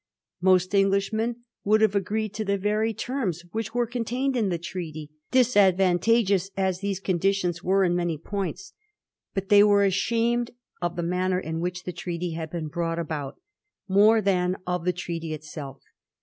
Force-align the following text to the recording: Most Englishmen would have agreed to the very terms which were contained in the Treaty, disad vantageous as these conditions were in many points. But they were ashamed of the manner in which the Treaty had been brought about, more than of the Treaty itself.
Most 0.41 0.73
Englishmen 0.73 1.43
would 1.63 1.81
have 1.81 1.93
agreed 1.93 2.33
to 2.33 2.43
the 2.43 2.57
very 2.57 2.91
terms 2.91 3.43
which 3.51 3.75
were 3.75 3.85
contained 3.85 4.35
in 4.35 4.49
the 4.49 4.57
Treaty, 4.57 5.11
disad 5.31 5.77
vantageous 5.77 6.49
as 6.57 6.79
these 6.79 6.99
conditions 6.99 7.63
were 7.63 7.83
in 7.83 7.95
many 7.95 8.17
points. 8.17 8.73
But 9.35 9.49
they 9.49 9.63
were 9.63 9.83
ashamed 9.85 10.49
of 10.81 10.95
the 10.95 11.03
manner 11.03 11.39
in 11.39 11.59
which 11.59 11.83
the 11.83 11.93
Treaty 11.93 12.31
had 12.31 12.49
been 12.49 12.67
brought 12.67 12.97
about, 12.97 13.35
more 13.87 14.21
than 14.21 14.57
of 14.65 14.85
the 14.85 14.93
Treaty 14.93 15.33
itself. 15.35 15.83